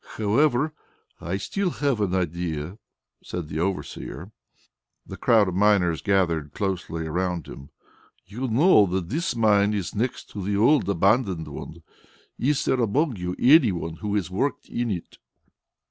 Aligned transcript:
"However, 0.17 0.73
I 1.19 1.37
still 1.37 1.69
have 1.69 2.01
an 2.01 2.15
idea!" 2.15 2.79
said 3.23 3.49
the 3.49 3.59
overseer. 3.59 4.31
The 5.05 5.15
crowd 5.15 5.47
of 5.47 5.53
miners 5.53 6.01
gathered 6.01 6.55
closely 6.55 7.05
around 7.05 7.45
him 7.45 7.55
again. 7.55 7.69
"You 8.25 8.47
know 8.47 8.87
that 8.87 9.09
this 9.09 9.35
mine 9.35 9.75
is 9.75 9.93
next 9.93 10.27
to 10.31 10.41
the 10.43 10.57
old 10.57 10.89
abandoned 10.89 11.47
one. 11.49 11.83
Is 12.39 12.65
there 12.65 12.81
among 12.81 13.17
you 13.17 13.35
any 13.37 13.71
one 13.71 13.97
who 13.97 14.15
has 14.15 14.31
worked 14.31 14.67
in 14.69 14.89
it?" 14.89 15.19